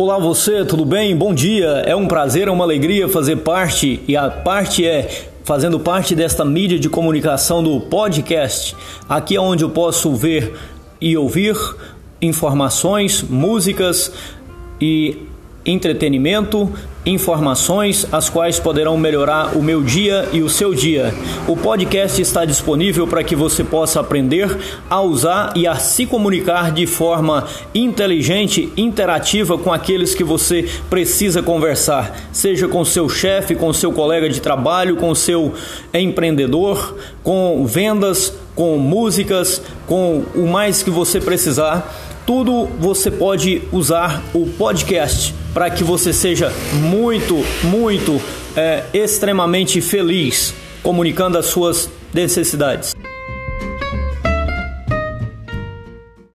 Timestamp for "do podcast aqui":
7.62-9.36